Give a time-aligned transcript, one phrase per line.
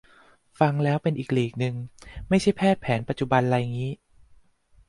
[0.59, 1.75] ฟังแล้วเป็นอีกลีกนึง
[2.29, 3.91] ไม่ใช่แพทย์แผนปัจจุบันไรงี้